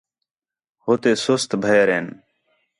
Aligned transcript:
ہو 0.83 0.93
تے 1.01 1.11
سَت 1.23 1.49
بھئیر 1.61 1.87
ہِن 1.95 2.07